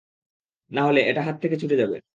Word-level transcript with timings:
না 0.71 0.81
হলে, 0.87 1.01
এটা 1.01 1.21
হাত 1.21 1.35
থেকে 1.43 1.55
ছুটে 1.57 1.75
যাবে। 1.75 1.97